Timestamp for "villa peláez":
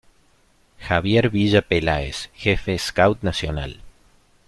1.29-2.27